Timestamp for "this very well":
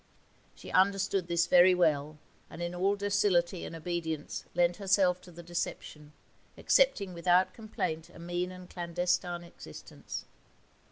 1.27-2.17